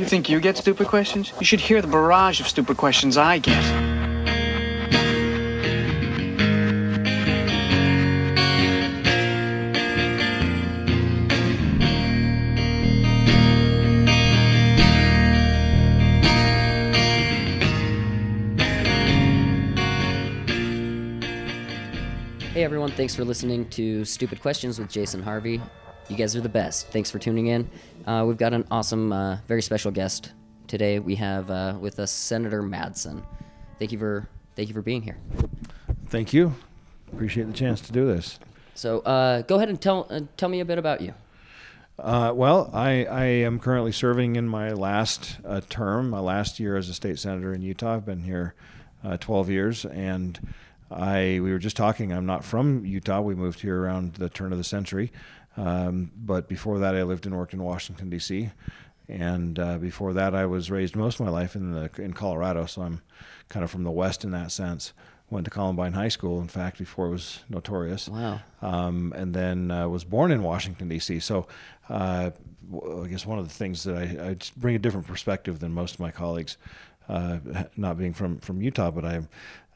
[0.00, 1.30] You think you get stupid questions?
[1.38, 3.62] You should hear the barrage of stupid questions I get.
[22.54, 25.60] Hey everyone, thanks for listening to Stupid Questions with Jason Harvey.
[26.10, 26.88] You guys are the best.
[26.88, 27.70] Thanks for tuning in.
[28.04, 30.32] Uh, we've got an awesome, uh, very special guest
[30.66, 30.98] today.
[30.98, 33.22] We have uh, with us Senator Madsen.
[33.78, 35.16] Thank you for thank you for being here.
[36.08, 36.56] Thank you.
[37.12, 38.40] Appreciate the chance to do this.
[38.74, 41.14] So uh, go ahead and tell uh, tell me a bit about you.
[41.96, 46.76] Uh, well, I, I am currently serving in my last uh, term, my last year
[46.76, 47.94] as a state senator in Utah.
[47.94, 48.54] I've been here
[49.04, 50.40] uh, 12 years, and
[50.90, 52.12] I we were just talking.
[52.12, 53.20] I'm not from Utah.
[53.20, 55.12] We moved here around the turn of the century,
[55.56, 58.50] um, but before that, I lived and worked in Washington D.C.
[59.08, 62.66] And uh, before that, I was raised most of my life in the in Colorado,
[62.66, 63.02] so I'm
[63.48, 64.92] kind of from the West in that sense.
[65.28, 68.08] Went to Columbine High School, in fact, before it was notorious.
[68.08, 68.40] Wow.
[68.62, 71.20] Um, and then uh, was born in Washington D.C.
[71.20, 71.46] So
[71.88, 72.30] uh,
[73.02, 75.94] I guess one of the things that I, I bring a different perspective than most
[75.94, 76.56] of my colleagues,
[77.08, 77.38] uh,
[77.76, 79.28] not being from from Utah, but I'm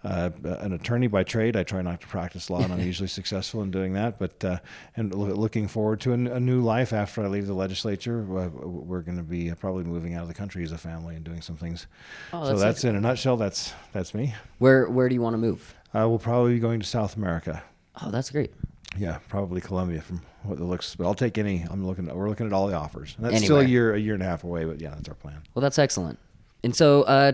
[0.04, 1.56] uh, an attorney by trade.
[1.56, 4.18] I try not to practice law, and I'm usually successful in doing that.
[4.18, 4.58] But uh,
[4.96, 8.20] and lo- looking forward to a, a, new life after I leave the legislature.
[8.20, 11.24] Uh, we're going to be probably moving out of the country as a family and
[11.24, 11.86] doing some things.
[12.32, 13.36] Oh, so that's in a nutshell.
[13.36, 14.34] That's that's me.
[14.58, 15.74] Where Where do you want to move?
[15.94, 17.62] Uh, we'll probably be going to South America.
[18.02, 18.52] Oh, that's great.
[18.98, 20.94] Yeah, probably Colombia from what it looks.
[20.94, 21.64] But I'll take any.
[21.68, 22.06] I'm looking.
[22.14, 23.14] We're looking at all the offers.
[23.16, 23.46] And that's Anywhere.
[23.46, 24.64] still a year, a year and a half away.
[24.64, 25.40] But yeah, that's our plan.
[25.54, 26.18] Well, that's excellent.
[26.62, 27.32] And so, uh,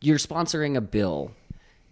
[0.00, 1.32] you're sponsoring a bill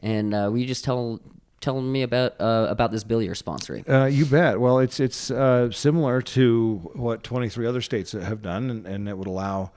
[0.02, 1.20] and uh, will you just tell
[1.60, 3.88] tell me about uh, about this bill you're sponsoring?
[3.88, 4.60] Uh, you bet.
[4.60, 9.16] Well, it's it's uh, similar to what 23 other states have done, and, and it
[9.16, 9.72] would allow.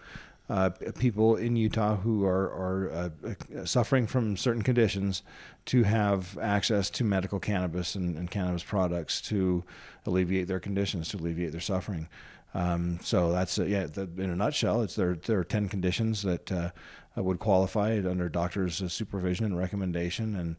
[0.52, 5.24] Uh, people in Utah who are, are uh, suffering from certain conditions
[5.64, 9.64] to have access to medical cannabis and, and cannabis products to
[10.06, 12.10] alleviate their conditions, to alleviate their suffering.
[12.54, 13.86] Um, so that's uh, yeah.
[13.86, 15.16] The, in a nutshell, it's there.
[15.16, 16.72] There are ten conditions that uh,
[17.16, 20.56] would qualify under doctor's uh, supervision and recommendation, and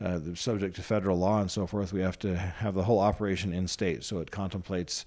[0.00, 1.92] uh, subject to federal law and so forth.
[1.92, 5.04] We have to have the whole operation in state, so it contemplates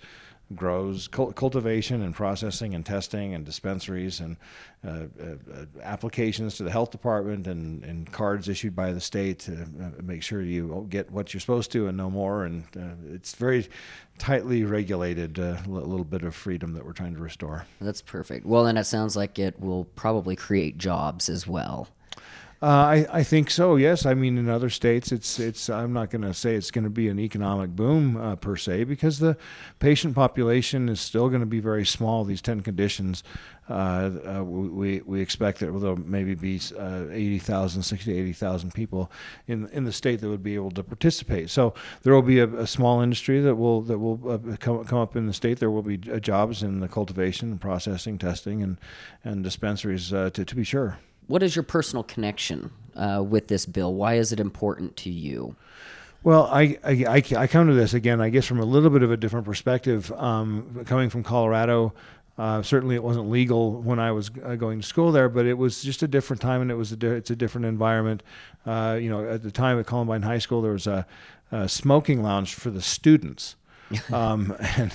[0.55, 1.07] grows.
[1.07, 4.37] Cultivation and processing and testing and dispensaries and
[4.85, 9.63] uh, uh, applications to the health department and, and cards issued by the state to
[9.63, 12.45] uh, make sure you get what you're supposed to and no more.
[12.45, 13.67] And uh, it's very
[14.17, 17.65] tightly regulated a uh, little bit of freedom that we're trying to restore.
[17.81, 18.45] That's perfect.
[18.45, 21.89] Well then it sounds like it will probably create jobs as well
[22.59, 23.75] uh, I, I think so.
[23.75, 25.69] Yes, I mean in other states, it's it's.
[25.69, 28.85] I'm not going to say it's going to be an economic boom uh, per se
[28.85, 29.37] because the
[29.77, 32.23] patient population is still going to be very small.
[32.23, 33.23] These ten conditions,
[33.69, 39.11] uh, uh we we expect that there'll maybe be uh, 80,000, 60 to 80,000 people
[39.45, 41.51] in in the state that would be able to participate.
[41.51, 44.97] So there will be a, a small industry that will that will uh, come come
[44.97, 45.59] up in the state.
[45.59, 48.77] There will be jobs in the cultivation, processing, testing, and
[49.23, 53.93] and dispensaries to to be sure what is your personal connection uh, with this bill?
[53.93, 55.55] Why is it important to you?
[56.23, 59.11] Well, I, I, I, come to this again, I guess, from a little bit of
[59.11, 60.11] a different perspective.
[60.13, 61.93] Um, coming from Colorado,
[62.37, 65.57] uh, certainly it wasn't legal when I was uh, going to school there, but it
[65.57, 68.23] was just a different time and it was a di- it's a different environment.
[68.65, 71.05] Uh, you know, at the time at Columbine High School, there was a,
[71.51, 73.55] a smoking lounge for the students.
[74.11, 74.93] um, and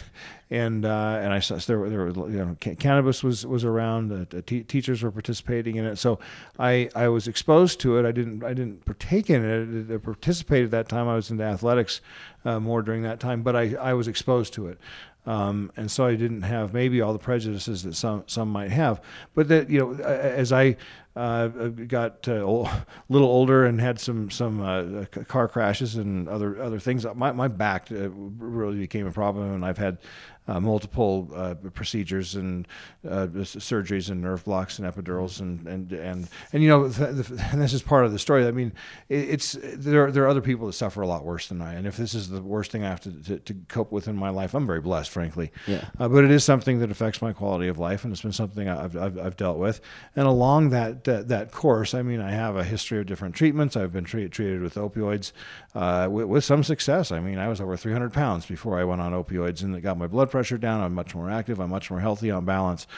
[0.53, 4.13] and uh, and I saw there, there were you know cannabis was was around.
[4.13, 6.19] Uh, teachers were participating in it, so
[6.59, 8.05] I I was exposed to it.
[8.05, 9.95] I didn't I didn't partake in it.
[9.95, 11.09] I participated at that time.
[11.09, 12.03] I was into athletics
[12.45, 14.79] uh, more during that time, but I I was exposed to it.
[15.25, 19.01] Um, and so I didn't have maybe all the prejudices that some some might have.
[19.35, 20.77] But that you know, as I
[21.15, 26.61] uh, got uh, a little older and had some some uh, car crashes and other
[26.61, 29.99] other things, my my back uh, really became a problem, and I've had
[30.49, 32.67] uh, multiple uh, procedures and
[33.09, 37.41] uh, surgeries and nerve blocks and epidurals and and and, and you know th- th-
[37.53, 38.47] and this is part of the story.
[38.47, 38.73] I mean,
[39.09, 40.07] it, it's there.
[40.07, 42.15] Are, there are other people that suffer a lot worse than I, and if this
[42.15, 44.67] is the worst thing I have to, to, to cope with in my life, I'm
[44.67, 45.53] very blessed, frankly.
[45.67, 45.85] Yeah.
[45.99, 48.69] Uh, but it is something that affects my quality of life, and it's been something
[48.69, 49.81] I've I've, I've dealt with.
[50.17, 53.77] And along that, that, that course, I mean, I have a history of different treatments.
[53.77, 55.33] I've been treat, treated with opioids
[55.75, 57.13] uh, with, with some success.
[57.13, 59.99] I mean, I was over 300 pounds before I went on opioids, and it got
[59.99, 60.81] my blood pressure down.
[60.81, 61.61] I'm much more active.
[61.61, 62.89] I'm much more healthy on balance.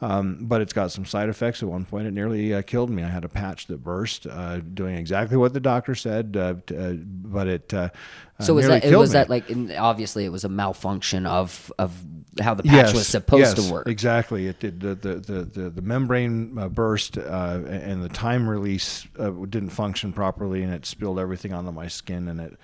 [0.00, 1.62] Um, but it's got some side effects.
[1.62, 3.02] At one point, it nearly uh, killed me.
[3.02, 6.92] I had a patch that burst, uh, doing exactly what the doctor said, uh, uh
[6.92, 7.88] but it uh,
[8.38, 9.14] uh, So was that it was me.
[9.14, 9.44] that like
[9.76, 12.00] obviously it was a malfunction of of
[12.40, 13.88] how the patch was supposed yes, to work.
[13.88, 14.46] Exactly.
[14.46, 19.06] It did the the the, the, the membrane uh, burst uh, and the time release
[19.18, 22.28] uh, didn't function properly, and it spilled everything onto my skin.
[22.28, 22.58] And it,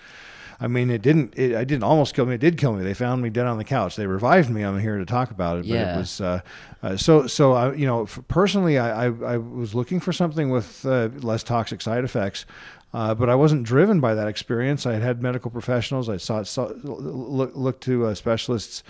[0.64, 1.34] I mean, it didn't.
[1.36, 2.34] It, I didn't almost kill me.
[2.36, 2.82] It did kill me.
[2.82, 3.96] They found me dead on the couch.
[3.96, 4.62] They revived me.
[4.62, 5.68] I'm here to talk about it.
[5.68, 5.94] But Yeah.
[5.94, 6.40] it was uh,
[6.82, 7.52] uh, so so.
[7.52, 11.82] I, you know, personally, I, I I was looking for something with uh, less toxic
[11.82, 12.46] side effects.
[12.94, 14.86] Uh, but I wasn't driven by that experience.
[14.86, 16.08] I had had medical professionals.
[16.08, 18.84] I saw, saw look, looked to uh, specialists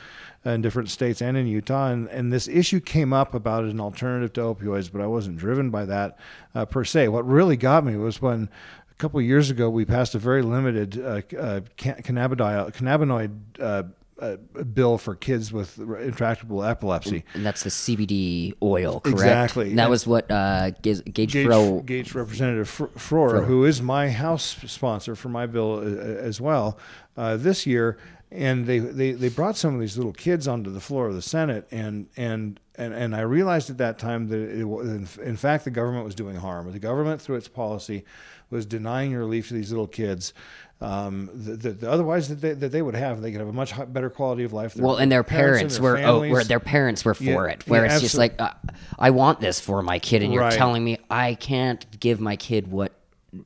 [0.44, 4.30] in different states and in Utah, and, and this issue came up about an alternative
[4.34, 6.18] to opioids, but I wasn't driven by that
[6.54, 7.08] uh, per se.
[7.08, 8.50] What really got me was when
[8.94, 13.38] a couple of years ago we passed a very limited uh, uh, can- cannabinoid, cannabinoid
[13.60, 13.82] uh,
[14.20, 17.24] uh, bill for kids with intractable epilepsy.
[17.34, 19.14] and that's the CBD oil, correct?
[19.18, 19.70] Exactly.
[19.70, 21.80] And that And- was what uh, Gage, Gage, Gage, Fro.
[21.80, 26.78] Gage Representative Fr- Froerer, who is my House sponsor for my bill uh, as well,
[27.16, 27.98] uh, this year,
[28.30, 31.22] and they, they they brought some of these little kids onto the floor of the
[31.22, 35.70] Senate, and and and, and I realized at that time that it, in fact the
[35.70, 36.70] government was doing harm.
[36.72, 38.04] The government, through its policy,
[38.50, 40.32] was denying relief to these little kids.
[40.80, 44.10] Um, that, otherwise that they, that they would have, they could have a much better
[44.10, 44.76] quality of life.
[44.76, 47.66] Well, and their parents, and were oh, were their parents were for Yeah, it.
[47.66, 48.50] Where yeah, it's just like, uh,
[48.98, 50.52] I want this for my kid, and you're Right.
[50.52, 52.92] telling me I can't give my kid what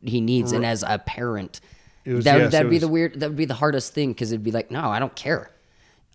[0.02, 0.52] he needs.
[0.52, 1.60] And as a parent,
[2.04, 3.20] was- that yes, that'd be was- the weird.
[3.20, 5.50] That would be the hardest thing because it'd be like, no, I don't care.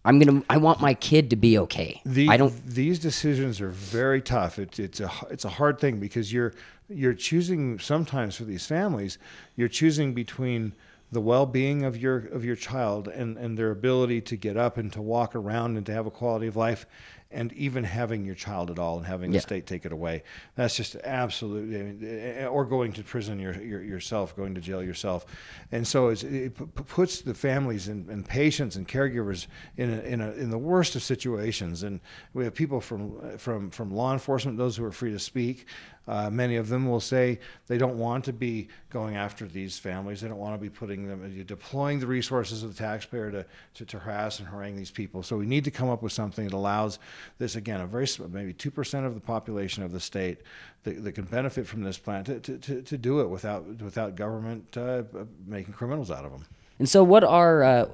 [0.03, 0.43] I'm gonna.
[0.49, 2.01] I want my kid to be okay.
[2.05, 2.53] The, I don't.
[2.67, 4.59] These decisions are very tough.
[4.59, 6.53] It's it's a it's a hard thing because you're
[6.89, 9.17] you're choosing sometimes for these families.
[9.55, 10.73] You're choosing between
[11.11, 14.91] the well-being of your of your child and and their ability to get up and
[14.93, 16.87] to walk around and to have a quality of life
[17.29, 19.37] and even having your child at all and having Yeah.
[19.37, 20.23] the state take it away
[20.55, 24.61] that's just absolutely I mean, eh, or going to prison your, your, yourself going to
[24.61, 25.25] jail yourself
[25.71, 29.45] and so it's, it p- puts the families and, and patients and caregivers
[29.77, 31.99] in a, in a, in the worst of situations and
[32.33, 35.67] we have people from from from law enforcement those who are free to speak
[36.07, 40.21] uh, many of them will say they don't want to be going after these families.
[40.21, 43.45] They don't want to be putting them, uh, deploying the resources of the taxpayer to,
[43.75, 45.23] to, to harass and harangue these people.
[45.23, 46.99] So we need to come up with something that allows
[47.37, 50.39] this, again, a very, maybe 2% of the population of the state
[50.83, 54.15] that, that can benefit from this plan to, to, to, to do it without, without
[54.15, 55.03] government uh,
[55.47, 56.45] making criminals out of them.
[56.79, 57.85] And so, what are uh,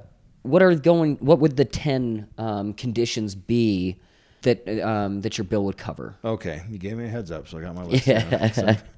[0.42, 1.16] what are going?
[1.16, 4.00] What would the ten um, conditions be
[4.42, 6.16] that um, that your bill would cover?
[6.24, 8.08] Okay, you gave me a heads up, so I got my list.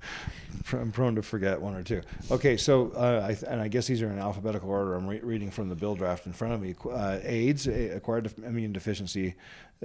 [0.66, 2.02] So I'm prone to forget one or two.
[2.30, 4.94] Okay, so uh, I, and I guess these are in alphabetical order.
[4.94, 6.74] I'm re- reading from the bill draft in front of me.
[6.88, 9.34] Uh, AIDS, a- acquired def- immune deficiency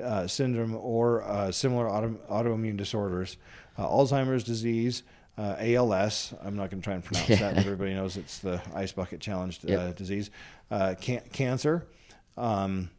[0.01, 3.37] uh, syndrome, or uh, similar auto- autoimmune disorders,
[3.77, 5.03] uh, Alzheimer's disease.
[5.37, 6.33] Uh, ALS.
[6.43, 9.19] I'm not going to try and pronounce that, but everybody knows it's the ice bucket
[9.21, 9.95] challenge uh, Yep.
[9.95, 10.31] disease.
[10.71, 11.87] Uh, can- cancer,
[12.37, 12.89] um,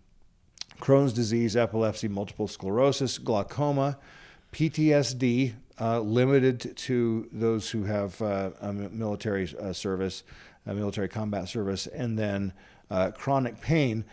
[0.81, 3.99] Crohn's disease, epilepsy, multiple sclerosis, glaucoma,
[4.53, 8.51] PTSD, uh, limited to those who have uh,
[8.91, 10.23] military uh, service,
[10.67, 12.53] military combat service, and then
[12.91, 14.05] uh, chronic pain.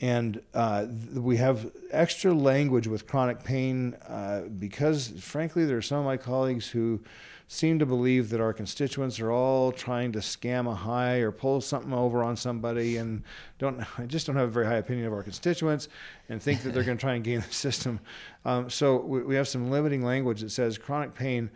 [0.00, 5.98] And uh, we have extra language with chronic pain uh, because, frankly, there are some
[5.98, 7.02] of my colleagues who
[7.48, 11.60] seem to believe that our constituents are all trying to scam a high or pull
[11.60, 13.22] something over on somebody and
[13.58, 15.88] don't I just don't have a very high opinion of our constituents
[16.28, 18.00] and think that they're going to try and game the system.
[18.44, 21.50] Um, so we, we have some limiting language that says chronic pain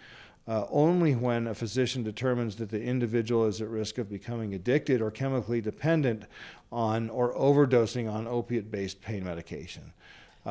[0.47, 5.00] uh, only when a physician determines that the individual is at risk of becoming addicted
[5.00, 6.25] or chemically dependent
[6.73, 9.92] on or overdosing on opiate-based pain medication.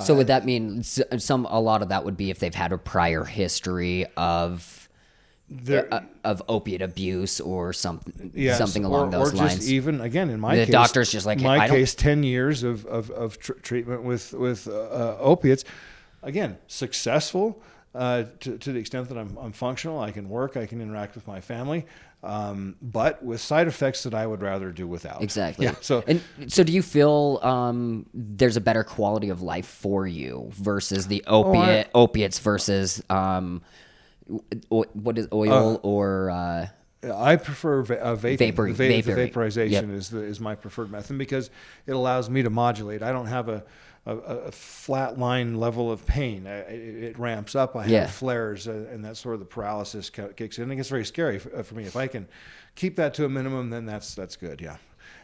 [0.02, 2.78] So would that mean some a lot of that would be if they've had a
[2.78, 4.89] prior history of
[5.52, 9.56] There, uh, of opiate abuse or something Yes, something along or, those or lines.
[9.56, 12.86] just even again in my The case, doctor's just like, my case, ten years of
[12.86, 15.64] of, of tr- treatment with with uh, uh, opiates.
[16.22, 17.62] Again, successful
[17.96, 20.00] uh, to to the extent that I'm I'm functional.
[20.00, 20.56] I can work.
[20.56, 21.86] I can interact with my family.
[22.22, 25.22] Um, but with side effects that I would rather do without.
[25.24, 25.66] Exactly.
[25.66, 25.76] Yeah.
[25.82, 30.50] So and so do you feel um, there's a better quality of life for you
[30.54, 33.62] versus the opiate opiates versus um,
[34.72, 36.68] o- what is oil or uh,
[37.14, 38.16] I prefer va- uh.
[38.16, 39.16] Vapor- va- vaporing.
[39.16, 39.98] vaporization Yep.
[39.98, 41.50] is the, is my preferred method because
[41.88, 43.02] it allows me to modulate.
[43.02, 43.64] I don't have a
[44.06, 46.48] a, a flat line level of pain.
[46.48, 47.76] I, it, it ramps up.
[47.76, 48.08] I have Yeah.
[48.08, 50.72] flares, uh, and that's where the paralysis kicks in.
[50.72, 51.84] It gets very scary for, uh, for me.
[51.84, 52.28] If I can
[52.76, 54.62] keep that to a minimum, then that's that's good.
[54.62, 54.78] Yeah,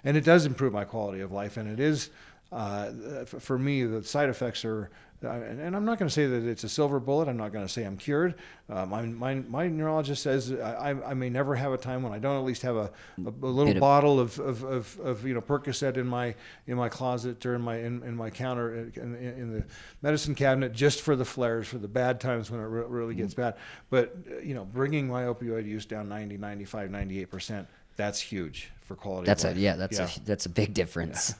[0.03, 2.09] and it does improve my quality of life, and it is
[2.51, 4.87] uh, for me, the side effects are, uh,
[5.21, 7.27] and, and I'm not going to say that it's a silver bullet.
[7.27, 8.35] I'm not going to say I'm cured.
[8.69, 12.19] Uh, my, my, my neurologist says I, I may never have a time when I
[12.19, 12.91] don't at least have a,
[13.25, 16.35] a, a little Bit bottle of, of, of, of you know Percocet in my
[16.67, 19.63] in my closet or in my in, in my counter uh, in, in, in the
[20.01, 23.33] medicine cabinet just for the flares for the bad times when it re- really gets
[23.33, 23.55] bad.
[23.89, 27.67] But uh, you know, bringing my opioid use down 90, 95, 98 percent.
[27.97, 29.27] That's huge for quality.
[29.27, 31.35] That's of a yeah, that's a that's a big difference.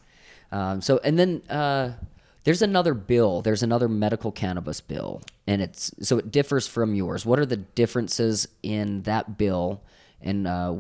[0.51, 1.94] Um, so and then uh,
[2.45, 3.41] there's another bill.
[3.41, 7.25] There's another medical cannabis bill, and it's so it differs from yours.
[7.25, 9.81] What are the differences in that bill,
[10.21, 10.75] and uh,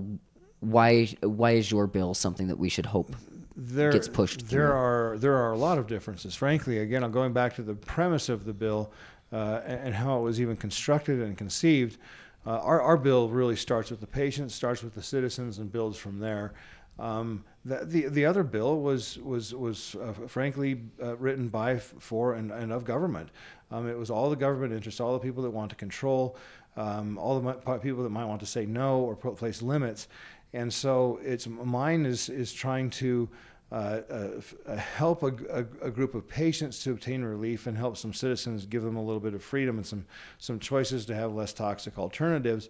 [0.61, 3.15] why why is your bill something that we should hope
[3.55, 6.35] there gets pushed There are there are a lot of differences.
[6.35, 8.91] Frankly, again, I'm going back to the premise of the bill
[9.33, 11.97] uh, and, and how it was even constructed and conceived.
[12.45, 15.97] Uh, our our bill really starts with the patient, starts with the citizens, and builds
[15.97, 16.53] from there.
[16.99, 22.35] Um, the, the the other bill was was was uh, frankly uh, written by, for,
[22.35, 23.29] and, and of government.
[23.71, 26.37] Um, it was all the government interests, all the people that want to control,
[26.77, 30.07] um, all the people that might want to say no or put, place limits.
[30.53, 33.27] And so it's mine is is trying to
[33.71, 37.97] uh, uh, uh, help a, a, a group of patients to obtain relief and help
[37.97, 40.05] some citizens give them a little bit of freedom and some
[40.37, 42.69] some choices to have less toxic alternatives.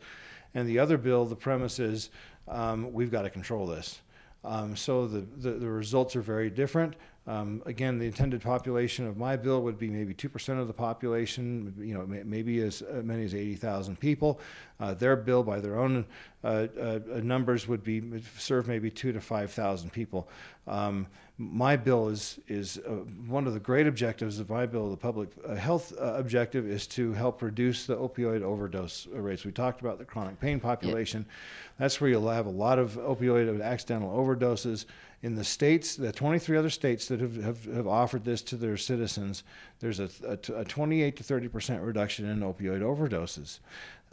[0.53, 2.11] And the other bill, the premise is
[2.47, 3.99] um, we've got to control this.
[4.45, 6.95] Um, so the, the, the results are very different.
[7.27, 11.73] Um, again, the intended population of my bill would be maybe 2% of the population,
[11.79, 14.39] you know, may, maybe as uh, many as 80,000 people.
[14.79, 16.05] Uh, their bill, by their own
[16.43, 18.03] uh, uh, numbers, would be
[18.37, 20.29] serve maybe two to 5,000 people.
[20.67, 21.07] Um,
[21.37, 22.91] my bill is is uh,
[23.27, 24.89] one of the great objectives of my bill.
[24.89, 29.43] The public uh, health uh, objective is to help reduce the opioid overdose rates.
[29.43, 31.25] We talked about the chronic pain population.
[31.77, 34.85] That's where you'll have a lot of opioid accidental overdoses.
[35.23, 38.77] In the states, the 23 other states that have, have, have offered this to their
[38.77, 39.43] citizens,
[39.79, 43.59] there's a, a, a 28 to 30 percent reduction in opioid overdoses.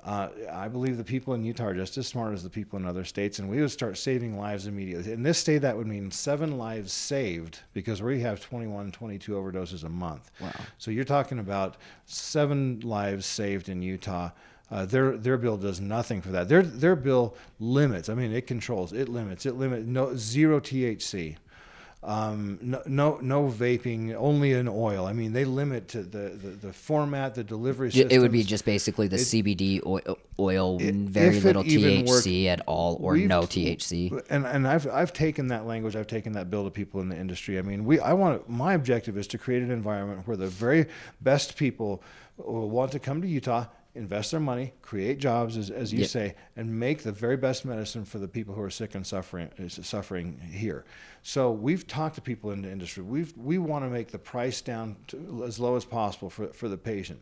[0.04, 2.87] Uh, I believe the people in Utah are just as smart as the people in
[2.87, 5.12] other states, and we would start saving lives immediately.
[5.12, 9.84] In this state, that would mean seven lives saved because we have 21, 22 overdoses
[9.84, 10.30] a month.
[10.40, 10.52] Wow.
[10.78, 14.30] So you're talking about seven lives saved in Utah.
[14.72, 16.49] Uh, their their bill does nothing for that.
[16.49, 18.08] Their their bill limits.
[18.08, 18.92] I mean, it controls.
[18.92, 19.44] It limits.
[19.44, 21.37] It limits no zero THC.
[22.04, 25.06] Um, no, no, no vaping, only in oil.
[25.06, 28.11] I mean, they limit to the, the, the format, the delivery It- system.
[28.11, 32.99] it would be just basically the CBD oil, oil It- very little THC at all,
[33.00, 34.21] or no THC.
[34.30, 37.16] And and I've I've taken that language, I've taken that bill to people in the
[37.16, 37.56] industry.
[37.56, 40.87] I mean, we I want my objective is to create an environment where the very
[41.21, 42.02] best people
[42.37, 46.08] will want to come to Utah, invest their money, create jobs, as, as you Yep.
[46.08, 49.50] say, and make the very best medicine for the people who are sick and suffering
[49.58, 50.84] is suffering here.
[51.22, 53.02] So we've talked to people in the industry.
[53.02, 56.68] We've we want to make the price down to as low as possible for for
[56.68, 57.20] the patient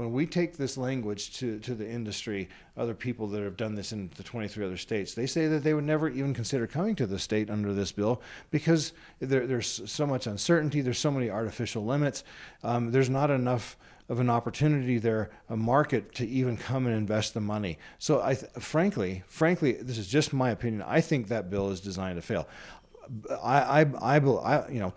[0.00, 3.92] when we take this language to, to the industry, other people that have done this
[3.92, 7.06] in the 23 other states, they say that they would never even consider coming to
[7.06, 11.84] the state under this bill because there, there's so much uncertainty, there's so many artificial
[11.84, 12.24] limits,
[12.62, 13.76] um, there's not enough
[14.10, 17.78] of an opportunity there, a market to even come and invest the money.
[17.98, 20.82] So I, th- frankly, frankly, this is just my opinion.
[20.86, 22.46] I think that bill is designed to fail.
[23.42, 24.92] I, I, I, I, you know,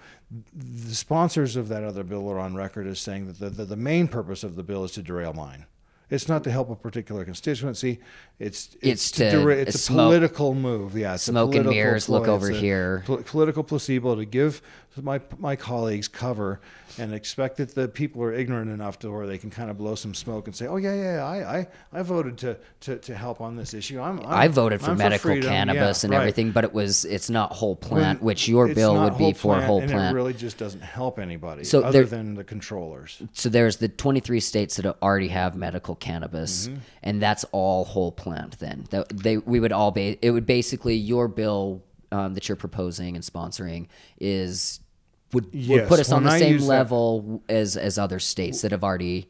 [0.53, 3.75] the sponsors of that other bill are on record as saying that the, the, the
[3.77, 5.65] main purpose of the bill is to derail mine.
[6.09, 7.99] It's not to help a particular constituency.
[8.37, 10.95] It's It's to dera- it's a smoke- political move.
[10.97, 13.03] Yeah, it's a smoke and mirrors, look over It's a here.
[13.05, 14.61] pol- political placebo to give
[15.01, 16.59] my my colleagues cover
[16.99, 19.95] and expect that the people are ignorant enough to where they can kind of blow
[19.95, 23.41] some smoke and say, "Oh yeah, yeah, I I, I voted to, to, to help
[23.41, 23.99] on this issue.
[23.99, 26.19] I'm, I'm I voted for I'm medical freedom." cannabis Yeah, and right.
[26.19, 29.53] everything, but it was it's not whole plant, When which your bill would be for
[29.55, 30.13] plant, whole and plant.
[30.13, 33.21] it really just doesn't help anybody So other there- than the controllers.
[33.33, 36.77] so there's the 23 states that already have medical cannabis, Mm-hmm.
[37.01, 38.59] and that's all whole plant.
[38.59, 41.81] Then that they we would all be it would basically your bill
[42.13, 43.87] um, that you're proposing and sponsoring
[44.19, 44.79] is
[45.33, 48.19] would, would Yes, put us on the I same use that- level as as other
[48.19, 49.29] states that have already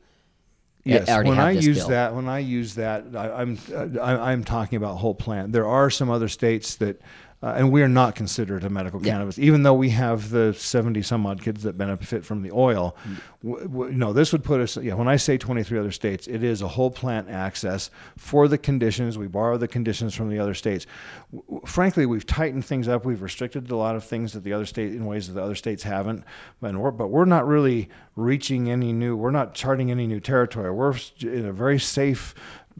[0.86, 1.88] Yes, already when I use bill.
[1.90, 3.58] that, when I use that, I, I'm
[4.02, 5.54] I, I'm talking about whole plant.
[5.54, 7.00] There are some other states that,
[7.44, 9.12] uh, and we are not considered a medical Yeah.
[9.14, 12.96] cannabis, even though we have the 70 some odd kids that benefit from the oil.
[13.06, 13.18] Mm.
[13.44, 14.78] W- w- no, this would put us.
[14.78, 18.58] Yeah, when I say 23 other states, it is a whole plant access for the
[18.58, 19.18] conditions.
[19.18, 20.86] We borrow the conditions from the other states.
[21.32, 23.04] W- w- frankly, we've tightened things up.
[23.04, 25.56] We've restricted a lot of things that the other state in ways that the other
[25.56, 26.24] states haven't.
[26.62, 29.18] But we're, but we're not really reaching any new.
[29.18, 30.72] We're not charting any new territory.
[30.72, 32.34] We're in a very safe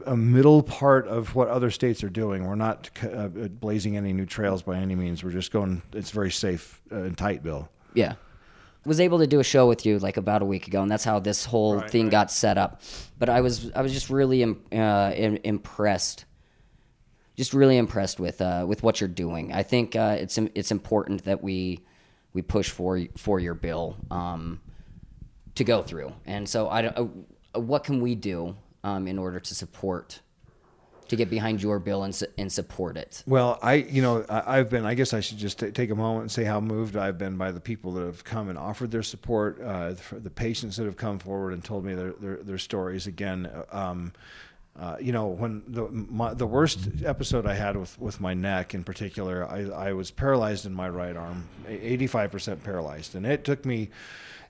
[0.06, 2.44] a middle part of what other states are doing.
[2.44, 5.22] We're not uh, blazing any new trails by any means.
[5.22, 5.82] We're just going.
[5.92, 7.68] It's very safe uh, and tight, Bill.
[7.94, 8.14] yeah.
[8.84, 11.04] was able to do a show with you like about a week ago, and that's
[11.04, 12.10] how this whole Right, thing right.
[12.12, 12.82] got set up.
[13.18, 16.24] But I was I was just really im- uh, im- impressed,
[17.36, 19.52] just really impressed with uh, with what you're doing.
[19.52, 21.80] I think uh, it's im- it's important that we
[22.32, 24.60] we push for for your bill um,
[25.54, 26.12] to go through.
[26.26, 26.98] And so I don't.
[26.98, 30.20] Uh, what can we do um, in order to support?
[31.08, 33.22] To get behind your bill and, su- and support it.
[33.26, 34.86] Well, I, you know, I, I've been.
[34.86, 37.36] I guess I should just ta take a moment and say how moved I've been
[37.36, 40.86] by the people that have come and offered their support, uh, the, the patients that
[40.86, 43.06] have come forward and told me their their, their stories.
[43.06, 44.14] Again, um,
[44.80, 48.72] uh, you know, when the my, the worst episode I had with with my neck
[48.72, 53.26] in particular, I I was paralyzed in my right arm, eighty five percent paralyzed, and
[53.26, 53.90] it took me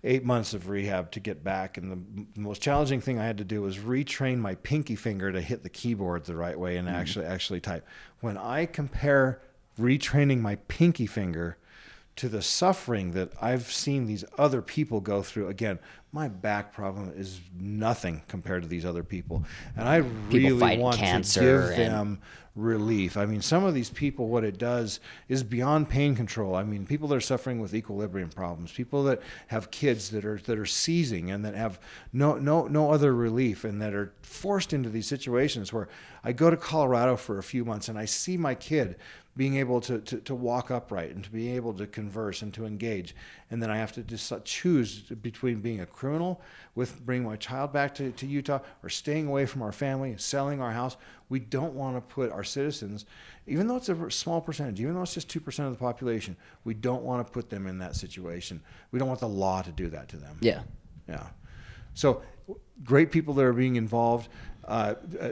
[0.05, 1.77] eight months of rehab to get back.
[1.77, 5.33] And the m- most challenging thing I had to do was retrain my pinky finger
[5.33, 6.97] to hit the keyboard the right way and mm-hmm.
[6.97, 7.87] actually actually type.
[8.21, 9.41] When I compare
[9.79, 11.57] retraining my pinky finger
[12.17, 15.81] to the suffering that I've seen these other people go through, again,
[16.15, 19.45] my back problem is nothing compared to these other people,
[19.77, 19.97] and I
[20.31, 22.21] really want to give them
[22.55, 23.17] relief.
[23.17, 26.55] I mean, some of these people, what it does is beyond pain control.
[26.55, 30.39] I mean, people that are suffering with equilibrium problems, people that have kids that are
[30.45, 31.81] that are seizing and that have
[32.13, 35.89] no no no other relief, and that are forced into these situations where
[36.23, 38.97] I go to Colorado for a few months and I see my kid
[39.37, 42.67] being able to, to, to walk upright and to be able to converse and to
[42.67, 43.15] engage.
[43.55, 46.41] And then I have to just choose between being a criminal
[46.75, 50.21] with bringing my child back to, to Utah or staying away from our family and
[50.21, 50.97] selling our house.
[51.29, 53.07] We don't want to put our citizens,
[53.47, 56.75] even though it's a small percentage, even though it's just 2% of the population, we
[56.75, 58.61] don't want to put them in that situation.
[58.91, 60.37] We don't want the law to do that to them.
[60.41, 60.63] Yeah.
[61.09, 61.29] Yeah.
[61.95, 62.23] So
[62.83, 64.31] great people that are being involved.
[64.67, 65.31] Uh, uh,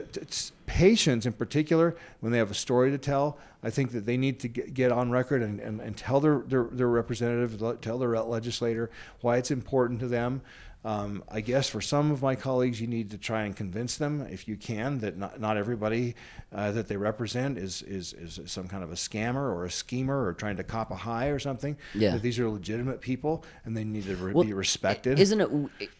[0.65, 4.39] patients in particular, when they have a story to tell, I think that they need
[4.41, 8.19] to get, get on record and, and, and tell their, their, their representative, tell their
[8.21, 8.89] legislator
[9.21, 10.41] why it's important to them.
[10.85, 14.27] Um, I guess for some of my colleagues, you need to try and convince them,
[14.29, 16.15] if you can, that not, not everybody
[16.53, 20.25] uh, that they represent is, is, is some kind of a scammer or a schemer
[20.25, 21.77] or trying to cop a high or something.
[21.95, 22.11] Yeah.
[22.11, 25.19] That these are legitimate people and they need to re- Well, be respected.
[25.19, 25.49] Isn't it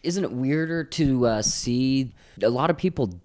[0.02, 2.12] isn't it weirder to uh, see
[2.42, 3.18] a lot of people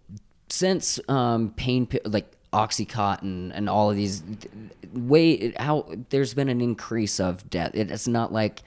[0.50, 4.24] since um, pain like OxyContin and all of these
[4.94, 7.72] way how there's been an increase of death.
[7.74, 8.64] It's not like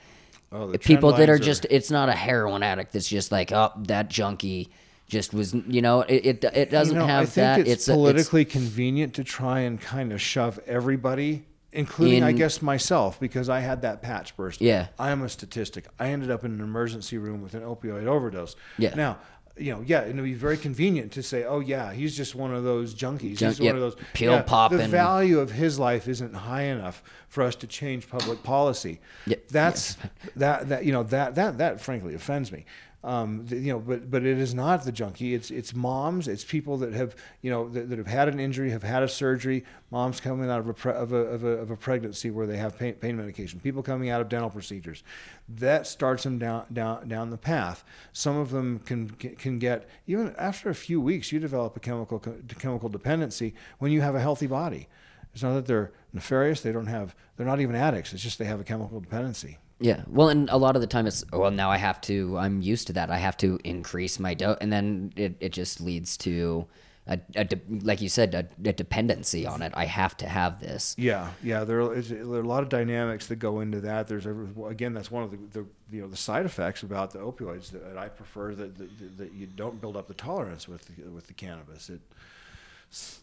[0.53, 3.53] Oh, the people that are lines just it's not a heroin addict that's just like
[3.53, 4.71] oh that junkie
[5.07, 7.87] just was you know it it, it doesn't you know, have that it's, a- it's
[7.87, 13.61] politically convenient to try and kind of shove everybody, including I guess myself, because I
[13.61, 14.61] had that patch burst.
[14.61, 14.89] Yeah.
[14.99, 15.87] I am a statistic.
[15.99, 18.57] I ended up in an emergency room with an opioid overdose.
[18.79, 18.95] Yeah.
[18.95, 19.19] Now.
[19.59, 22.55] You know, yeah, and it'd be very convenient to say, "Oh, yeah, he's just one
[22.55, 23.37] of those junkies.
[23.37, 27.03] Junk- he's one of those pill yeah, The value of his life isn't high enough
[27.29, 29.01] for us to change public policy.
[29.27, 29.97] Yeah, That's
[30.37, 32.65] that that you know that that that frankly offends me.
[33.05, 35.35] Um, you know, but but it is not the junkie.
[35.35, 36.29] It's it's moms.
[36.29, 39.09] It's people that have you know that, that have had an injury, have had a
[39.09, 39.65] surgery.
[39.91, 42.57] Moms coming out of a, pre- of a, of a of a pregnancy where they
[42.59, 43.59] have pain, pain medication.
[43.59, 45.03] People coming out of dental procedures.
[45.49, 47.83] That starts them down down down the path.
[48.13, 51.33] Some of them can can get even after a few weeks.
[51.33, 52.21] You develop a chemical
[52.61, 54.87] chemical dependency when you have a healthy body.
[55.35, 56.61] It's not that they're nefarious.
[56.61, 57.17] They don't have.
[57.37, 58.13] They're not even addicts.
[58.13, 59.59] It's just they have a chemical dependency.
[59.81, 60.03] Yeah.
[60.07, 62.87] Well, and a lot of the time it's well now I have to I'm used
[62.89, 63.11] to that.
[63.11, 66.67] I have to increase my dose, and then it, it just leads to
[67.07, 69.73] a, a de- like you said a, a dependency on it.
[69.75, 70.95] I have to have this.
[70.97, 71.65] Yeah, yeah.
[71.65, 74.07] There is there are a lot of dynamics that go into that.
[74.07, 77.71] There's again, that's one of the, the you know the side effects about the opioids
[77.73, 81.27] that I prefer that, that that you don't build up the tolerance with the, with
[81.27, 81.91] the cannabis.
[81.91, 82.01] It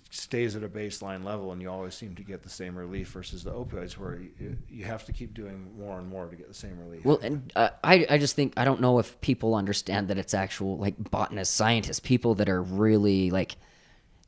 [0.09, 3.43] stays at a baseline level, and you always seem to get the same relief versus
[3.43, 6.53] the opioids, where you, you have to keep doing more and more to get the
[6.53, 7.05] same relief.
[7.05, 10.33] Well, and uh, I I just think I don't know if people understand that it's
[10.33, 13.57] actual like botanists, scientists, people that are really like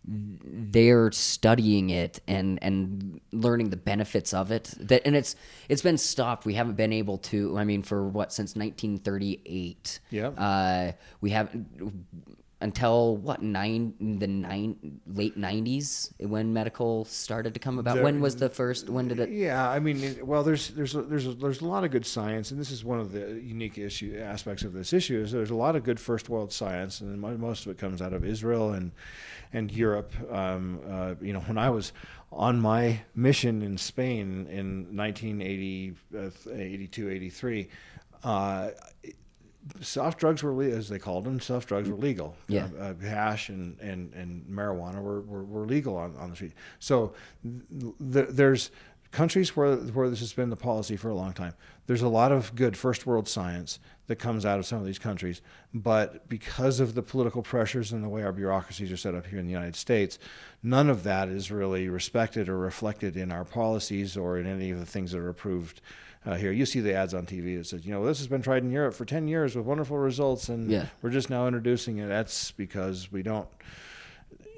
[0.04, 4.74] they're studying it and and learning the benefits of it.
[4.80, 5.36] That and it's
[5.70, 6.46] it's been stopped.
[6.46, 10.91] We haven't been able to i mean for what since 1938 yeah uh
[11.22, 11.67] we haven't
[12.62, 18.36] until what nine the nine late 90s when medical started to come about when was
[18.36, 21.34] the first when did it Yeah, I mean, it, well, there's there's a, there's a,
[21.34, 24.63] there's a lot of good science, and this is one of the unique issue aspects
[24.63, 27.71] of this issue is there's a lot of good first world science, and most of
[27.71, 28.91] it comes out of Israel and
[29.54, 30.13] and Europe.
[30.32, 31.93] Um, uh, you know, when I was
[32.32, 37.67] on my mission in Spain in 1980, uh, 82, 83.
[38.24, 38.69] Uh,
[39.80, 42.36] soft drugs were, as they called them, soft drugs were legal.
[42.47, 42.67] Yeah.
[42.80, 46.54] Uh, uh, hash and, and, and marijuana were, were, were legal on, on the street.
[46.80, 48.71] So th- th- there's
[49.12, 51.54] countries where where this has been the policy for a long time.
[51.86, 55.00] There's a lot of good first world science that comes out of some of these
[55.00, 55.41] countries,
[55.74, 59.39] but because of the political pressures and the way our bureaucracies are set up here
[59.39, 60.17] in the United States,
[60.63, 64.80] none of that is really respected or reflected in our policies or in any of
[64.80, 65.82] the things that are approved
[66.26, 66.52] uh, here.
[66.52, 68.72] You see the ads on TV that says, you know, this has been tried in
[68.72, 70.86] Europe for 10 years with wonderful results, and Yeah.
[71.02, 72.08] we're just now introducing it.
[72.08, 73.48] That's because we don't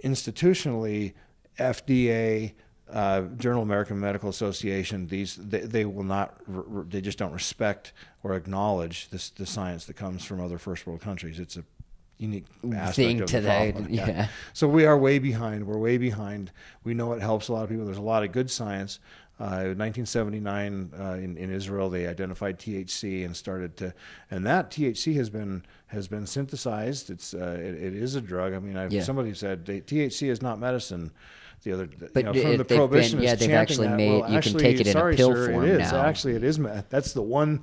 [0.03, 1.13] institutionally,
[1.57, 2.53] FDA,
[2.91, 7.17] uh, Journal of American Medical Association, these they, they will not, r- r- they just
[7.17, 11.39] don't respect or acknowledge this the science that comes from other first world countries.
[11.39, 11.63] It's a
[12.17, 13.93] unique aspect Thing of to the that, problem.
[13.93, 14.27] yeah.
[14.53, 15.65] So we are way behind.
[15.65, 16.51] We're way behind.
[16.83, 17.85] We know it helps a lot of people.
[17.85, 18.99] There's a lot of good science.
[19.43, 23.93] Uh, 1979 uh, in, in Israel, they identified THC and started to,
[24.31, 27.09] and that THC has been has been synthesized.
[27.09, 28.53] It's uh, it, it is a drug.
[28.53, 29.03] I mean, I've, Yeah.
[29.03, 31.11] somebody said THC is not medicine.
[31.63, 33.97] The other, But you know, it- from the they've been- yeah, they've actually that.
[33.97, 36.05] made- well, you can take it in a pill sir, form It is now.
[36.05, 36.57] actually it is.
[36.89, 37.61] That's the one.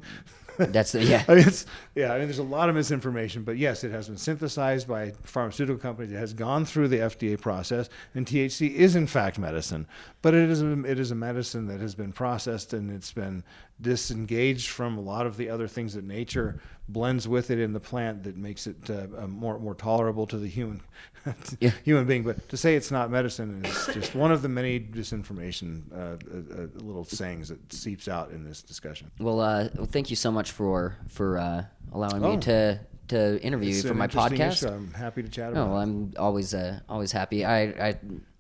[0.67, 1.25] That's the yeah.
[1.29, 4.09] I mean, it's, yeah, I mean, there's a lot of misinformation, but yes, it has
[4.09, 6.13] been synthesized by pharmaceutical companies.
[6.13, 9.87] It has gone through the FDA process, and THC is in fact medicine.
[10.23, 13.43] But it is a, it is a medicine that has been processed and it's been
[13.81, 17.81] disengaged from a lot of the other things that nature blends with it in the
[17.81, 20.81] plant that makes it uh, uh, more more tolerable to the human
[21.61, 21.71] Yeah.
[21.85, 22.23] human being.
[22.23, 26.63] But to say it's not medicine is just one of the many disinformation uh, uh,
[26.63, 29.11] uh, little sayings that seeps out in this discussion.
[29.19, 32.35] Well, uh, well, thank you so much for for uh, allowing Oh.
[32.37, 34.63] me to to interview you for my podcast.
[34.65, 34.69] issue.
[34.69, 35.71] I'm happy to chat about.
[35.75, 35.83] it.
[35.83, 37.45] I'm always uh, always happy.
[37.45, 37.97] I I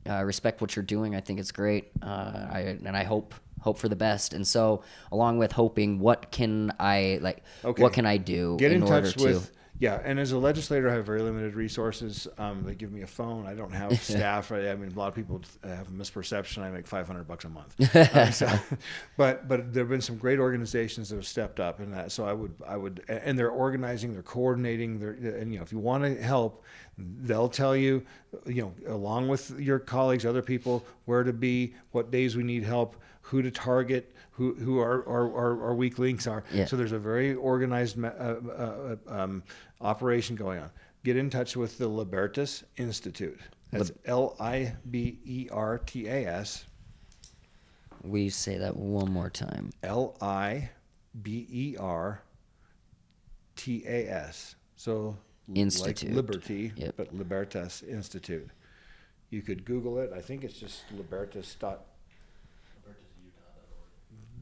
[0.09, 1.15] uh, respect what you're doing.
[1.17, 1.91] I think it's great.
[2.03, 4.33] Uh, I and I hope hope for the best.
[4.33, 7.43] And so, along with hoping, what can I like?
[7.65, 7.83] Okay.
[7.83, 9.41] What can I do Get in, order touch to?
[9.81, 12.29] Yeah, and as a legislator, I have very limited resources.
[12.37, 13.47] Um, they give me a phone.
[13.47, 14.53] I don't have staff.
[14.53, 16.63] I, I mean, a lot of people have a misperception.
[16.63, 17.75] I make 500 bucks a month.
[18.15, 18.59] Um, so-
[19.17, 22.13] but but there have been some great organizations that have stepped up, and that.
[22.13, 25.01] So I would I would, and they're organizing, they're coordinating.
[25.01, 26.63] They're and you know if you want to help,
[26.99, 28.05] they'll tell you,
[28.47, 32.65] you know, along with your colleagues, other people, where to be, what days we need
[32.65, 36.45] help, who to target, who who our our, our, our weak links are.
[36.53, 36.67] Yeah.
[36.67, 39.43] So there's a very organized uh, uh, uh, um,
[39.81, 40.71] operation going on.
[41.05, 43.41] Get in touch with the Libertas Institute.
[43.71, 46.65] That's L I B E R T A S.
[48.03, 49.71] we say that one more time.
[49.83, 50.71] L I
[51.23, 52.23] B E R
[53.57, 54.57] T A S.
[54.77, 55.17] So
[55.55, 56.11] Institute.
[56.11, 56.95] like liberty, Yep.
[56.97, 58.49] but Libertas Institute.
[59.31, 60.11] You could Google it.
[60.15, 61.85] I think it's just libertas dot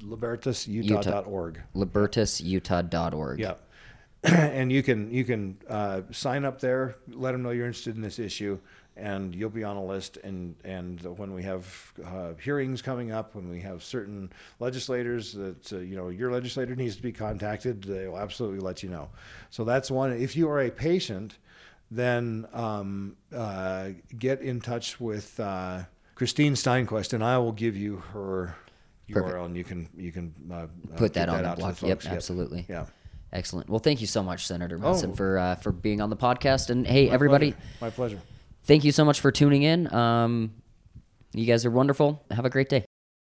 [0.03, 1.61] libertasutah.org.
[1.75, 3.39] LibertusUtah.org.
[3.41, 3.55] Yeah.
[4.25, 8.03] and you can you can uh, sign up there, let them know you're interested in
[8.03, 8.59] this issue,
[8.97, 10.19] and you'll be on a list.
[10.25, 15.73] And and when we have uh, hearings coming up, when we have certain legislators that
[15.73, 19.09] uh, you know your legislator needs to be contacted, they will absolutely let you know.
[19.51, 20.13] So that's one.
[20.13, 21.39] If you are a patient,
[21.91, 25.85] then um, uh, get in touch with uh,
[26.17, 28.57] Christine Stenquist, and I will give you her.
[29.11, 29.37] Perfect.
[29.37, 31.81] URL and you can you can uh, Put that get on the block.
[31.81, 32.07] Yep, folks.
[32.07, 32.67] absolutely.
[32.69, 32.85] Yeah.
[33.33, 33.69] Excellent.
[33.69, 35.15] Well, thank you so much, Senator Madsen, Oh.
[35.15, 36.71] for uh, for being on the podcast.
[36.71, 37.67] And hey, My everybody, pleasure.
[37.83, 38.21] My pleasure.
[38.65, 39.93] thank you so much for tuning in.
[39.95, 40.55] Um,
[41.35, 42.25] you guys are wonderful.
[42.31, 42.85] Have a great day.